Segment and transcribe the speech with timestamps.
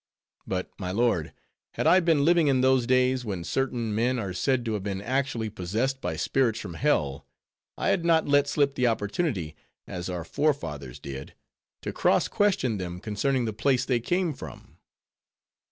[0.47, 1.31] But, my lord,
[1.75, 4.99] had I been living in those days when certain men are said to have been
[4.99, 7.27] actually possessed by spirits from hell,
[7.77, 13.53] I had not let slip the opportunity—as our forefathers did—to cross question them concerning the
[13.53, 14.79] place they came from."